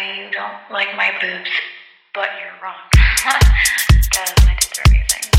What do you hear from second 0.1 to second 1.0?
you don't like